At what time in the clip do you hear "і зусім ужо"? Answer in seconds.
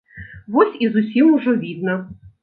0.85-1.53